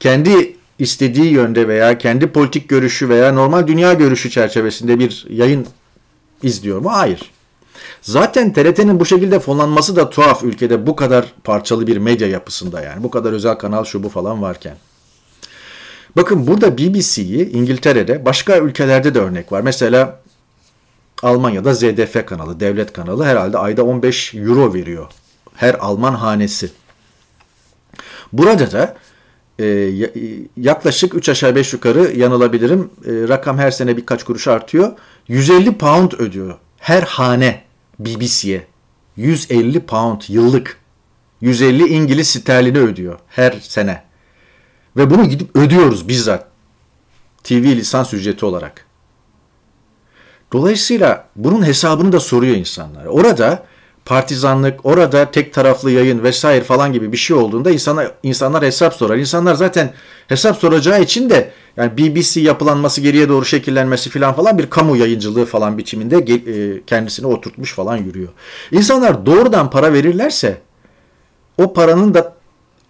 [0.00, 5.66] kendi istediği yönde veya kendi politik görüşü veya normal dünya görüşü çerçevesinde bir yayın
[6.42, 6.92] izliyor mu?
[6.92, 7.30] Hayır.
[8.02, 13.02] Zaten TRT'nin bu şekilde fonlanması da tuhaf ülkede bu kadar parçalı bir medya yapısında yani.
[13.02, 14.76] Bu kadar özel kanal şu bu falan varken.
[16.16, 19.60] Bakın burada BBC'yi İngiltere'de başka ülkelerde de örnek var.
[19.60, 20.20] Mesela
[21.22, 25.06] Almanya'da ZDF kanalı, devlet kanalı herhalde ayda 15 euro veriyor.
[25.54, 26.70] Her Alman hanesi.
[28.32, 28.96] Burada da
[29.60, 29.64] e,
[30.56, 32.90] yaklaşık 3 aşağı 5 yukarı yanılabilirim.
[33.04, 34.92] E, rakam her sene birkaç kuruş artıyor.
[35.28, 37.64] 150 pound ödüyor her hane
[37.98, 38.66] BBC'ye.
[39.16, 40.78] 150 pound yıllık.
[41.40, 44.02] 150 İngiliz sterlini ödüyor her sene.
[44.96, 46.46] Ve bunu gidip ödüyoruz bizzat.
[47.44, 48.86] TV lisans ücreti olarak.
[50.52, 53.04] Dolayısıyla bunun hesabını da soruyor insanlar.
[53.04, 53.62] Orada
[54.04, 59.16] partizanlık, orada tek taraflı yayın vesaire falan gibi bir şey olduğunda insanlar, insanlar hesap sorar.
[59.16, 59.92] İnsanlar zaten
[60.28, 65.44] hesap soracağı için de yani BBC yapılanması geriye doğru şekillenmesi falan falan bir kamu yayıncılığı
[65.44, 68.28] falan biçiminde e, kendisini oturtmuş falan yürüyor.
[68.72, 70.58] İnsanlar doğrudan para verirlerse
[71.58, 72.34] o paranın da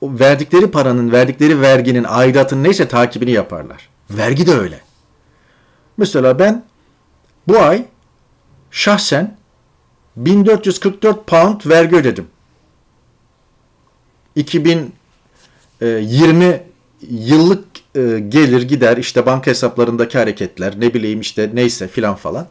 [0.00, 3.88] o verdikleri paranın, verdikleri verginin, aidatın neyse takibini yaparlar.
[4.10, 4.80] Vergi de öyle.
[5.96, 6.64] Mesela ben
[7.48, 7.84] bu ay
[8.70, 9.36] şahsen
[10.16, 12.26] 1444 pound vergi ödedim.
[14.36, 14.92] 2020
[15.80, 16.62] e,
[17.10, 22.48] yıllık e, gelir gider işte banka hesaplarındaki hareketler ne bileyim işte neyse filan falan.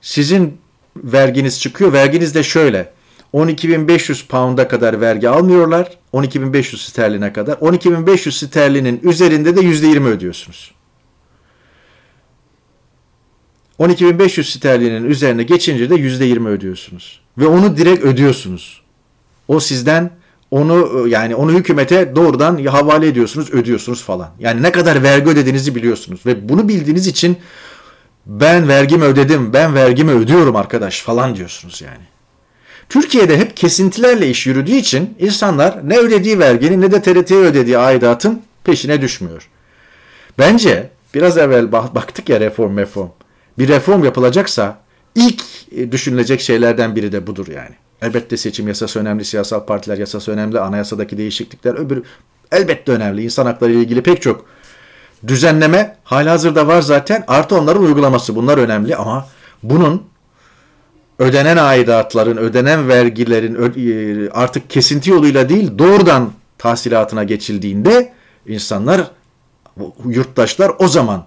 [0.00, 0.60] Sizin
[0.96, 1.92] verginiz çıkıyor.
[1.92, 2.92] Verginiz de şöyle.
[3.34, 5.98] 12.500 pound'a kadar vergi almıyorlar.
[6.12, 7.52] 12.500 sterline kadar.
[7.52, 10.74] 12.500 sterlinin üzerinde de %20 ödüyorsunuz.
[13.80, 17.20] 12.500 sterlinin üzerine geçince de %20 ödüyorsunuz.
[17.38, 18.82] Ve onu direkt ödüyorsunuz.
[19.48, 20.10] O sizden
[20.50, 24.30] onu yani onu hükümete doğrudan havale ediyorsunuz, ödüyorsunuz falan.
[24.38, 27.36] Yani ne kadar vergi ödediğinizi biliyorsunuz ve bunu bildiğiniz için
[28.26, 32.04] ben vergimi ödedim, ben vergimi ödüyorum arkadaş falan diyorsunuz yani.
[32.88, 38.42] Türkiye'de hep kesintilerle iş yürüdüğü için insanlar ne ödediği verginin ne de TRT'ye ödediği aidatın
[38.64, 39.48] peşine düşmüyor.
[40.38, 43.10] Bence biraz evvel baktık ya reform reform
[43.60, 44.78] bir reform yapılacaksa
[45.14, 45.42] ilk
[45.76, 47.74] e, düşünülecek şeylerden biri de budur yani.
[48.02, 52.02] Elbette seçim yasası önemli, siyasal partiler yasası önemli, anayasadaki değişiklikler öbür
[52.52, 53.22] elbette önemli.
[53.22, 54.44] İnsan hakları ile ilgili pek çok
[55.26, 57.24] düzenleme halihazırda var zaten.
[57.28, 59.28] Artı onların uygulaması bunlar önemli ama
[59.62, 60.02] bunun
[61.18, 68.12] ödenen aidatların, ödenen vergilerin e, artık kesinti yoluyla değil doğrudan tahsilatına geçildiğinde
[68.46, 69.10] insanlar,
[70.04, 71.26] yurttaşlar o zaman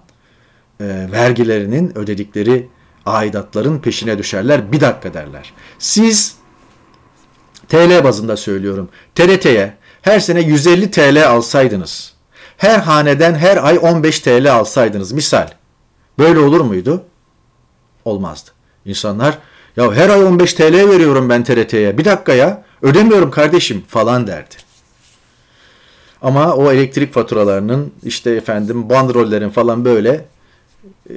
[0.80, 2.68] e, vergilerinin ödedikleri
[3.06, 4.72] aidatların peşine düşerler.
[4.72, 5.52] Bir dakika derler.
[5.78, 6.36] Siz
[7.68, 8.88] TL bazında söylüyorum.
[9.14, 12.12] TRT'ye her sene 150 TL alsaydınız,
[12.56, 15.48] her haneden her ay 15 TL alsaydınız misal.
[16.18, 17.04] Böyle olur muydu?
[18.04, 18.50] Olmazdı.
[18.84, 19.38] İnsanlar
[19.76, 21.98] ya her ay 15 TL veriyorum ben TRT'ye.
[21.98, 24.54] Bir dakika ya ödemiyorum kardeşim falan derdi.
[26.22, 30.24] Ama o elektrik faturalarının işte efendim bandrollerin falan böyle
[31.10, 31.14] e,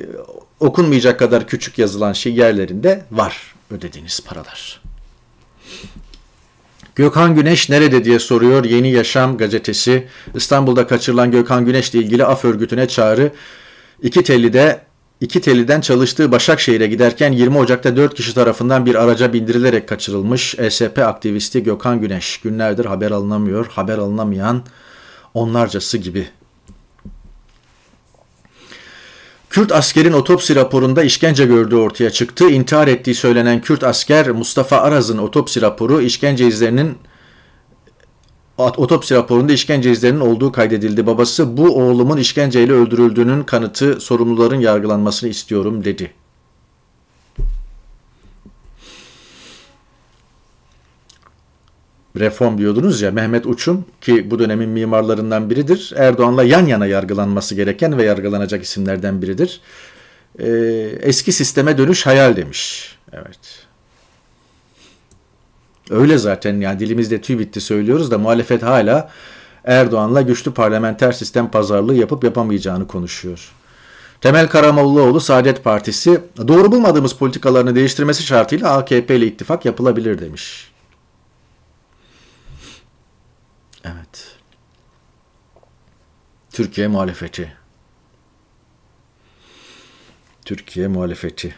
[0.59, 4.81] okunmayacak kadar küçük yazılan şey yerlerinde var ödediğiniz paralar.
[6.95, 10.07] Gökhan Güneş nerede diye soruyor Yeni Yaşam gazetesi.
[10.35, 13.31] İstanbul'da kaçırılan Gökhan Güneş ile ilgili af örgütüne çağrı.
[14.01, 14.87] İki telide
[15.21, 20.99] İki teliden çalıştığı Başakşehir'e giderken 20 Ocak'ta 4 kişi tarafından bir araca bindirilerek kaçırılmış ESP
[20.99, 22.37] aktivisti Gökhan Güneş.
[22.37, 24.63] Günlerdir haber alınamıyor, haber alınamayan
[25.33, 26.27] onlarcası gibi
[29.49, 32.49] Kürt askerin otopsi raporunda işkence gördüğü ortaya çıktı.
[32.49, 36.97] İntihar ettiği söylenen Kürt asker Mustafa Araz'ın otopsi raporu işkence izlerinin
[38.57, 41.07] otopsi raporunda işkence izlerinin olduğu kaydedildi.
[41.07, 46.11] Babası bu oğlumun işkenceyle öldürüldüğünün kanıtı sorumluların yargılanmasını istiyorum dedi.
[52.19, 55.93] Reform diyordunuz ya Mehmet Uç'un ki bu dönemin mimarlarından biridir.
[55.95, 59.61] Erdoğan'la yan yana yargılanması gereken ve yargılanacak isimlerden biridir.
[60.39, 60.47] Ee,
[61.01, 62.95] eski sisteme dönüş hayal demiş.
[63.13, 63.67] Evet.
[65.89, 69.09] Öyle zaten yani dilimizde tüy bitti söylüyoruz da muhalefet hala
[69.63, 73.51] Erdoğan'la güçlü parlamenter sistem pazarlığı yapıp yapamayacağını konuşuyor.
[74.21, 80.71] Temel Karamollaoğlu Saadet Partisi doğru bulmadığımız politikalarını değiştirmesi şartıyla AKP ile ittifak yapılabilir demiş.
[83.93, 84.35] Evet.
[86.51, 87.53] Türkiye muhalefeti.
[90.45, 91.55] Türkiye muhalefeti.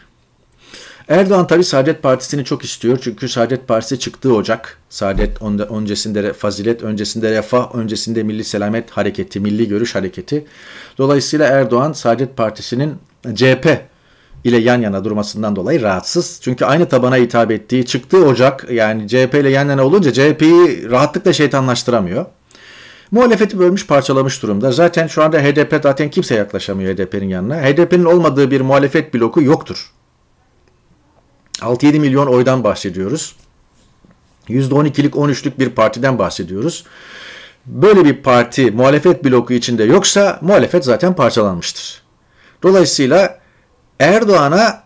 [1.08, 2.98] Erdoğan tabi Saadet Partisi'ni çok istiyor.
[3.02, 4.78] Çünkü Saadet Partisi çıktığı Ocak.
[4.88, 10.46] Saadet öncesinde Fazilet, öncesinde Refah, öncesinde Milli Selamet Hareketi, Milli Görüş Hareketi.
[10.98, 12.98] Dolayısıyla Erdoğan Saadet Partisi'nin
[13.34, 13.89] CHP
[14.44, 16.40] ile yan yana durmasından dolayı rahatsız.
[16.42, 21.32] Çünkü aynı tabana hitap ettiği çıktığı Ocak yani CHP ile yan yana olunca CHP'yi rahatlıkla
[21.32, 22.26] şeytanlaştıramıyor.
[23.10, 24.72] Muhalefeti bölmüş parçalamış durumda.
[24.72, 27.56] Zaten şu anda HDP zaten kimse yaklaşamıyor HDP'nin yanına.
[27.56, 29.92] HDP'nin olmadığı bir muhalefet bloku yoktur.
[31.60, 33.36] 6-7 milyon oydan bahsediyoruz.
[34.48, 36.84] %12'lik 13'lük bir partiden bahsediyoruz.
[37.66, 42.02] Böyle bir parti muhalefet bloku içinde yoksa muhalefet zaten parçalanmıştır.
[42.62, 43.39] Dolayısıyla
[44.00, 44.82] Erdoğan'a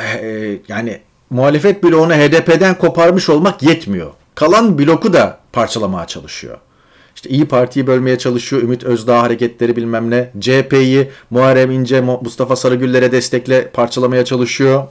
[0.00, 4.10] e, yani muhalefet bloğunu HDP'den koparmış olmak yetmiyor.
[4.34, 6.58] Kalan bloku da parçalamaya çalışıyor.
[7.14, 8.62] İşte İyi Parti'yi bölmeye çalışıyor.
[8.62, 10.30] Ümit Özdağ hareketleri bilmem ne.
[10.40, 14.84] CHP'yi Muharrem İnce, Mustafa Sarıgüller'e destekle parçalamaya çalışıyor.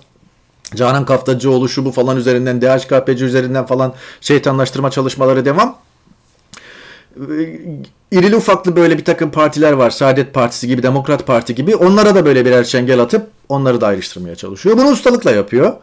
[0.76, 5.78] Canan Kaftacıoğlu şu bu falan üzerinden, DHKPC üzerinden falan şeytanlaştırma çalışmaları devam.
[8.12, 9.90] İrili ufaklı böyle bir takım partiler var.
[9.90, 11.76] Saadet Partisi gibi, Demokrat Parti gibi.
[11.76, 14.78] Onlara da böyle birer çengel atıp onları da ayrıştırmaya çalışıyor.
[14.78, 15.74] Bunu ustalıkla yapıyor.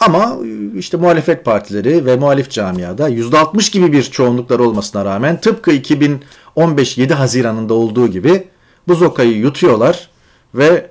[0.00, 0.36] Ama
[0.76, 7.14] işte muhalefet partileri ve muhalif camiada %60 gibi bir çoğunlukları olmasına rağmen tıpkı 2015 7
[7.14, 8.48] Haziran'ında olduğu gibi
[8.88, 10.10] bu zokayı yutuyorlar
[10.54, 10.90] ve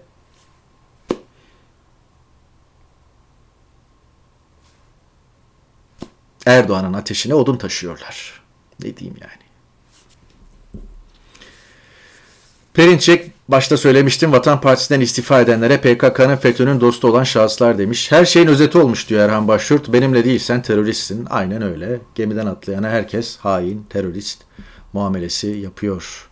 [6.45, 8.41] Erdoğan'ın ateşine odun taşıyorlar.
[8.83, 9.46] Ne diyeyim yani.
[12.77, 18.11] Perinçek başta söylemiştim Vatan Partisi'nden istifa edenlere PKK'nın FETÖ'nün dostu olan şahıslar demiş.
[18.11, 19.93] Her şeyin özeti olmuş diyor Erhan Başyurt.
[19.93, 21.27] Benimle değilsen teröristsin.
[21.29, 21.99] Aynen öyle.
[22.15, 24.41] Gemiden atlayana herkes hain, terörist
[24.93, 26.29] muamelesi yapıyor.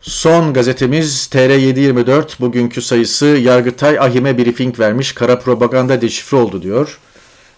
[0.00, 6.98] Son gazetemiz TR724 bugünkü sayısı Yargıtay Ahim'e briefing vermiş kara propaganda deşifre oldu diyor.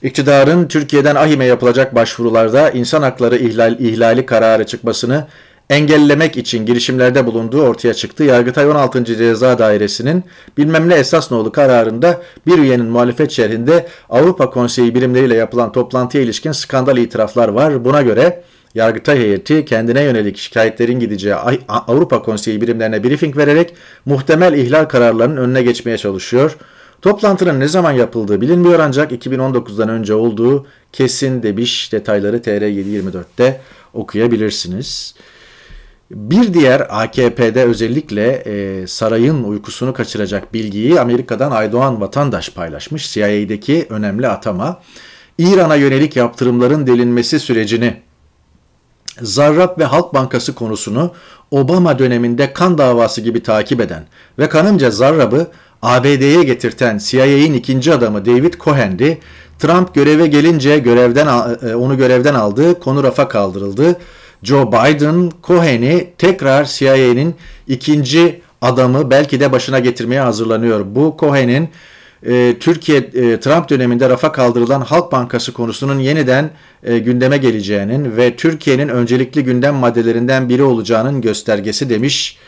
[0.02, 5.26] İktidarın Türkiye'den Ahim'e yapılacak başvurularda insan hakları ihlal, ihlali kararı çıkmasını
[5.70, 8.24] engellemek için girişimlerde bulunduğu ortaya çıktı.
[8.24, 9.04] Yargıtay 16.
[9.04, 10.24] Ceza Dairesi'nin
[10.59, 16.52] bilmem ne esas nolu kararında bir üyenin muhalefet şerhinde Avrupa Konseyi birimleriyle yapılan toplantıya ilişkin
[16.52, 17.85] skandal itiraflar var.
[17.85, 18.42] Buna göre
[18.74, 21.35] Yargıtay heyeti kendine yönelik şikayetlerin gideceği
[21.68, 23.74] Avrupa Konseyi birimlerine briefing vererek
[24.07, 26.57] muhtemel ihlal kararlarının önüne geçmeye çalışıyor.
[27.02, 33.61] Toplantının ne zaman yapıldığı bilinmiyor ancak 2019'dan önce olduğu kesin demiş detayları TR724'te
[33.94, 35.14] okuyabilirsiniz.
[36.10, 43.12] Bir diğer AKP'de özellikle e, sarayın uykusunu kaçıracak bilgiyi Amerika'dan Aydoğan vatandaş paylaşmış.
[43.12, 44.80] CIA'deki önemli atama.
[45.38, 47.96] İran'a yönelik yaptırımların delinmesi sürecini
[49.20, 51.12] Zarrab ve Halk Bankası konusunu
[51.50, 54.06] Obama döneminde kan davası gibi takip eden
[54.38, 55.46] ve kanımca Zarrab'ı
[55.82, 59.18] ABD'ye getirten CIA'in ikinci adamı David Cohen'di.
[59.58, 61.26] Trump göreve gelince görevden
[61.62, 63.96] e, onu görevden aldı, konu rafa kaldırıldı.
[64.42, 67.35] Joe Biden Cohen'i tekrar CIA'nin
[67.66, 70.85] ikinci adamı belki de başına getirmeye hazırlanıyor.
[70.87, 71.68] Bu Cohen'in
[72.27, 76.51] e, Türkiye e, Trump döneminde rafa kaldırılan Halk Bankası konusunun yeniden
[76.83, 82.38] e, gündeme geleceğinin ve Türkiye'nin öncelikli gündem maddelerinden biri olacağının göstergesi demiş.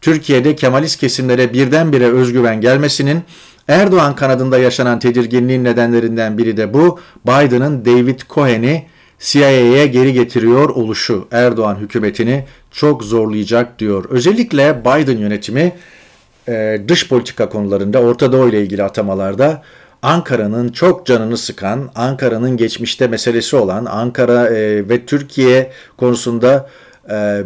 [0.00, 3.22] Türkiye'de Kemalist kesimlere birdenbire özgüven gelmesinin
[3.68, 7.00] Erdoğan kanadında yaşanan tedirginliğin nedenlerinden biri de bu.
[7.26, 8.86] Biden'ın David Cohen'i
[9.18, 14.04] CIA'ye geri getiriyor oluşu Erdoğan hükümetini çok zorlayacak diyor.
[14.10, 15.72] Özellikle Biden yönetimi
[16.48, 19.62] e, dış politika konularında Orta Doğu ile ilgili atamalarda
[20.02, 26.70] Ankara'nın çok canını sıkan, Ankara'nın geçmişte meselesi olan Ankara e, ve Türkiye konusunda
[27.10, 27.42] e,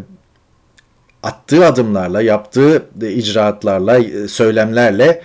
[1.23, 5.23] attığı adımlarla, yaptığı icraatlarla, söylemlerle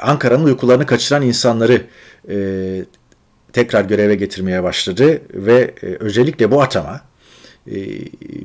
[0.00, 1.82] Ankara'nın uykularını kaçıran insanları
[3.56, 7.00] tekrar göreve getirmeye başladı ve e, özellikle bu atama
[7.66, 7.74] e,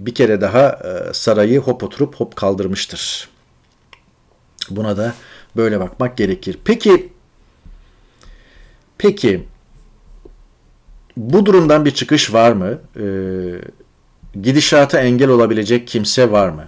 [0.05, 3.29] bir kere daha e, sarayı hop oturup hop kaldırmıştır.
[4.69, 5.13] Buna da
[5.55, 6.57] böyle bakmak gerekir.
[6.65, 7.09] Peki
[8.97, 9.47] peki
[11.17, 12.79] bu durumdan bir çıkış var mı?
[14.41, 16.67] Gidişata engel olabilecek kimse var mı?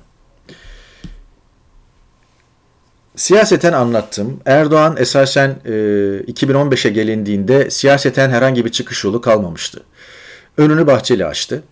[3.16, 4.40] Siyaseten anlattım.
[4.46, 9.84] Erdoğan esasen e, 2015'e gelindiğinde siyaseten herhangi bir çıkış yolu kalmamıştı.
[10.58, 11.64] Önünü Bahçeli açtı.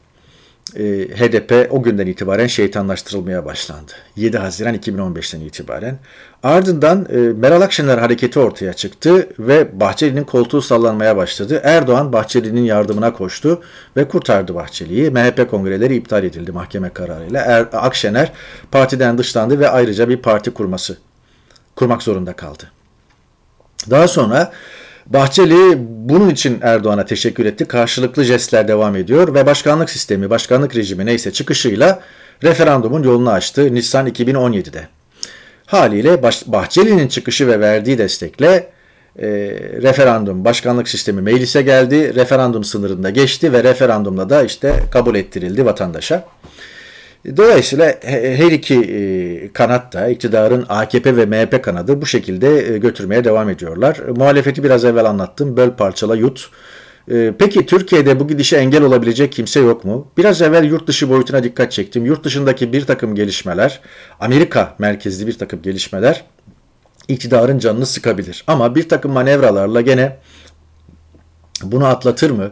[0.75, 3.91] E, HDP o günden itibaren şeytanlaştırılmaya başlandı.
[4.15, 5.99] 7 Haziran 2015'ten itibaren.
[6.43, 11.61] Ardından e, Meral Akşener hareketi ortaya çıktı ve Bahçeli'nin koltuğu sallanmaya başladı.
[11.63, 13.61] Erdoğan Bahçeli'nin yardımına koştu
[13.97, 15.11] ve kurtardı Bahçeli'yi.
[15.11, 17.41] MHP kongreleri iptal edildi mahkeme kararıyla.
[17.41, 18.31] Er, Akşener
[18.71, 20.97] partiden dışlandı ve ayrıca bir parti kurması
[21.81, 22.63] kurmak zorunda kaldı.
[23.89, 24.51] Daha sonra
[25.07, 27.65] Bahçeli bunun için Erdoğan'a teşekkür etti.
[27.65, 31.99] Karşılıklı jestler devam ediyor ve başkanlık sistemi, başkanlık rejimi neyse çıkışıyla
[32.43, 34.87] referandumun yolunu açtı Nisan 2017'de.
[35.65, 38.69] Haliyle Bahçeli'nin çıkışı ve verdiği destekle
[39.19, 39.27] e,
[39.81, 46.25] referandum, başkanlık sistemi meclise geldi, referandum sınırında geçti ve referandumla da işte kabul ettirildi vatandaşa.
[47.37, 53.23] Dolayısıyla her iki e, kanat da iktidarın AKP ve MHP kanadı bu şekilde e, götürmeye
[53.23, 53.97] devam ediyorlar.
[54.15, 55.57] Muhalefeti biraz evvel anlattım.
[55.57, 56.49] Böl parçala yut.
[57.11, 60.07] E, peki Türkiye'de bu gidişe engel olabilecek kimse yok mu?
[60.17, 62.05] Biraz evvel yurt dışı boyutuna dikkat çektim.
[62.05, 63.79] Yurt dışındaki bir takım gelişmeler,
[64.19, 66.23] Amerika merkezli bir takım gelişmeler
[67.07, 68.43] iktidarın canını sıkabilir.
[68.47, 70.17] Ama bir takım manevralarla gene
[71.63, 72.51] bunu atlatır mı?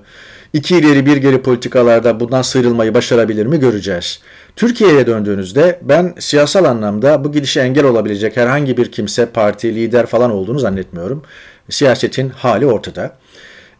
[0.53, 4.19] İki ileri bir geri politikalarda bundan sıyrılmayı başarabilir mi göreceğiz.
[4.55, 10.31] Türkiye'ye döndüğünüzde ben siyasal anlamda bu gidişe engel olabilecek herhangi bir kimse, parti, lider falan
[10.31, 11.23] olduğunu zannetmiyorum.
[11.69, 13.17] Siyasetin hali ortada.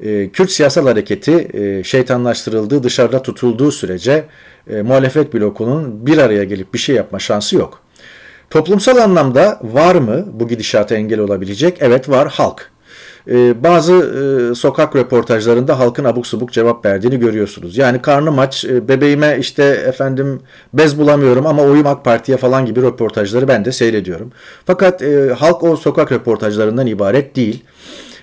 [0.03, 4.25] E, Kürt siyasal hareketi e, şeytanlaştırıldığı, dışarıda tutulduğu sürece
[4.69, 7.82] e, muhalefet blokunun bir araya gelip bir şey yapma şansı yok.
[8.49, 11.77] Toplumsal anlamda var mı bu gidişata engel olabilecek?
[11.79, 12.71] Evet var halk.
[13.27, 17.77] Ee, bazı e, sokak röportajlarında halkın abuk subuk cevap verdiğini görüyorsunuz.
[17.77, 20.41] Yani karnım aç, e, bebeğime işte efendim
[20.73, 24.32] bez bulamıyorum ama oyum AK Parti'ye falan gibi röportajları ben de seyrediyorum.
[24.65, 27.63] Fakat e, halk o sokak röportajlarından ibaret değil.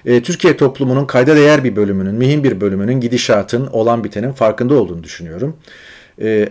[0.07, 5.57] Türkiye toplumunun kayda değer bir bölümünün, mühim bir bölümünün gidişatın, olan bitenin farkında olduğunu düşünüyorum.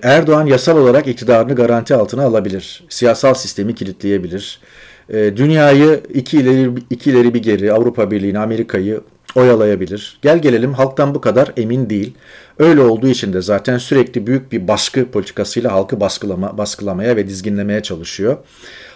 [0.04, 2.84] Erdoğan yasal olarak iktidarını garanti altına alabilir.
[2.90, 4.60] Siyasal sistemi kilitleyebilir
[5.10, 9.02] e, dünyayı iki ileri, iki ileri bir geri Avrupa Birliği'ni, Amerika'yı
[9.36, 10.20] oyalayabilir.
[10.22, 12.14] Gel gelelim halktan bu kadar emin değil.
[12.60, 17.84] Öyle olduğu için de zaten sürekli büyük bir baskı politikasıyla halkı baskılama, baskılamaya ve dizginlemeye
[17.84, 18.38] çalışıyor.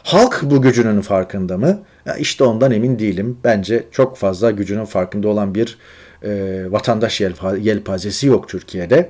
[0.04, 1.80] Halk bu gücünün farkında mı?
[2.06, 3.38] Ya işte ondan emin değilim.
[3.44, 5.78] Bence çok fazla gücünün farkında olan bir
[6.24, 7.22] e, vatandaş
[7.62, 9.10] yelpazesi yok Türkiye'de.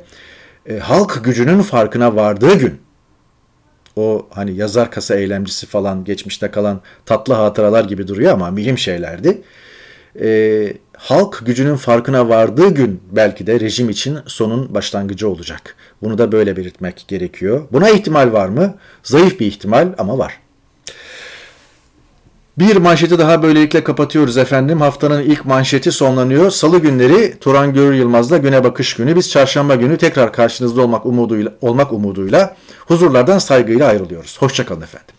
[0.70, 2.80] E, halk gücünün farkına vardığı gün
[3.96, 9.42] o hani yazar kasa eylemcisi falan geçmişte kalan tatlı hatıralar gibi duruyor ama mühim şeylerdi.
[10.22, 15.76] E, halk gücünün farkına vardığı gün belki de rejim için sonun başlangıcı olacak.
[16.02, 17.68] Bunu da böyle belirtmek gerekiyor.
[17.72, 18.76] Buna ihtimal var mı?
[19.04, 20.40] Zayıf bir ihtimal ama var.
[22.60, 24.82] Bir manşeti daha böylelikle kapatıyoruz efendim.
[24.82, 26.52] Haftanın ilk manşeti sonlanıyor.
[26.52, 29.16] Salı günleri Turan Görür Yılmaz'la Güne Bakış Günü.
[29.16, 32.56] Biz çarşamba günü tekrar karşınızda olmak umuduyla, olmak umuduyla
[32.88, 34.38] huzurlardan saygıyla ayrılıyoruz.
[34.42, 35.19] Hoşçakalın efendim.